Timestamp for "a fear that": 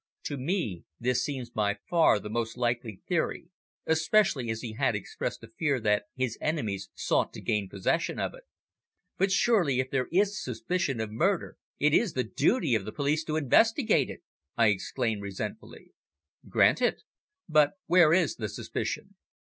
5.43-6.05